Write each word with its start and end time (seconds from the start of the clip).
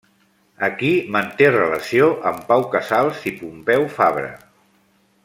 Aquí 0.67 0.89
manté 1.15 1.51
relació 1.55 2.07
amb 2.31 2.49
Pau 2.49 2.65
Casals 2.77 3.23
i 3.33 3.37
Pompeu 3.43 3.87
Fabra. 3.99 4.33